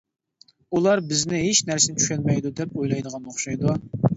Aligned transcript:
ئۇلار 0.77 1.01
بىزنى 1.11 1.43
ھېچ 1.43 1.61
نەرسىنى 1.69 2.01
چۈشەنمەيدۇ 2.01 2.53
دەپ 2.61 2.75
ئويلايدىغان 2.79 3.29
ئوخشايدۇ. 3.33 3.79